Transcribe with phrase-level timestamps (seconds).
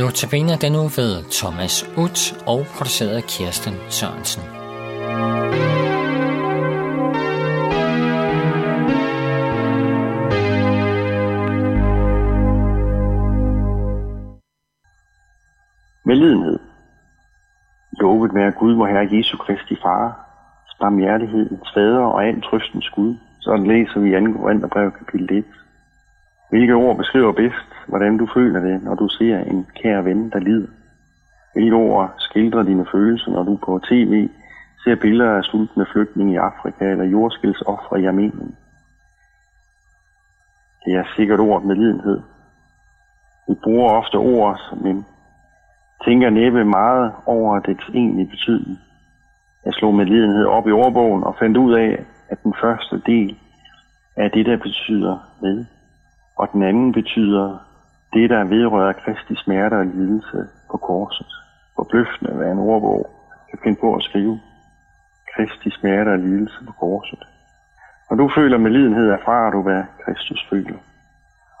[0.00, 2.18] Notabene den nu ved Thomas Ut
[2.52, 4.42] og produceret af Kirsten Sørensen.
[16.08, 16.58] Medlidenhed.
[18.00, 20.06] Lovet være Gud, vor Herre Jesu Kristi Far,
[20.80, 23.14] barmhjertighedens fader og al trøstens Gud.
[23.40, 24.38] Sådan læser vi i 2.
[24.40, 25.44] Korintherbrev kapitel 1.
[26.50, 30.38] Hvilke ord beskriver bedst, hvordan du føler det, når du ser en kær ven, der
[30.38, 30.68] lider?
[31.54, 34.28] Hvilke ord skildrer dine følelser, når du på tv
[34.84, 38.56] ser billeder af sultne flygtninge i Afrika eller jordskilsoffre i Armenien?
[40.84, 42.20] Det er sikkert ord med lidenhed.
[43.48, 45.04] Vi bruger ofte ord, men
[46.04, 48.78] tænker næppe meget over dets egentlige betydning.
[49.64, 53.38] Jeg slog med lidenhed op i ordbogen og fandt ud af, at den første del
[54.16, 55.64] er det, der betyder med,
[56.36, 57.58] og den anden betyder
[58.12, 60.38] det, der vedrører Kristi smerte og lidelse
[60.70, 61.26] på korset.
[61.76, 63.10] Forbløffende, hvad en ordbog
[63.50, 64.40] kan finde på at skrive.
[65.34, 67.22] Kristi smerte og lidelse på korset.
[68.10, 70.78] Når du føler med lidenhed, erfarer du, hvad Kristus føler.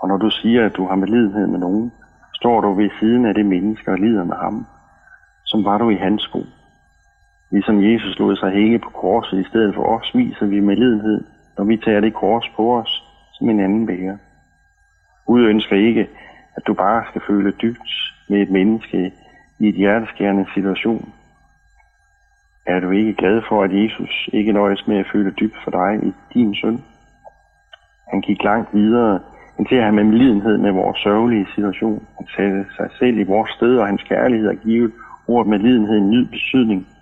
[0.00, 1.92] Og når du siger, at du har med lidenhed med nogen,
[2.34, 4.66] står du ved siden af det menneske og lider med ham,
[5.44, 6.42] som var du i hans sko.
[7.50, 11.24] Ligesom Jesus lod sig hænge på korset i stedet for os, viser vi med lidenhed,
[11.58, 13.04] når vi tager det kors på os
[13.40, 14.16] som en anden bærer.
[15.26, 16.08] Gud ønsker ikke,
[16.56, 17.90] at du bare skal føle dybt
[18.28, 19.12] med et menneske
[19.58, 21.12] i et hjerteskærende situation.
[22.66, 26.08] Er du ikke glad for, at Jesus ikke nøjes med at føle dybt for dig
[26.08, 26.84] i din søn?
[28.10, 29.20] Han gik langt videre
[29.58, 32.06] end til at have med lidenhed med vores sørgelige situation.
[32.18, 34.92] Han satte sig selv i vores sted, og hans kærlighed har givet
[35.28, 36.86] ordet med lidenhed en ny betydning–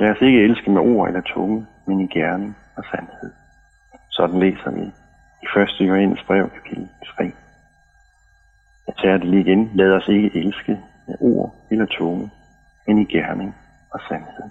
[0.00, 3.30] Lad os ikke elske med ord eller tunge, men i gerning og sandhed.
[4.10, 4.84] Sådan læser vi
[5.42, 5.88] i 1.
[5.88, 7.17] Johannes brev, kapitel 3.
[9.28, 9.70] Lige igen.
[9.74, 12.30] Lad os ikke elske med ord eller tunge,
[12.86, 13.54] men i gerning
[13.90, 14.50] og sandhed.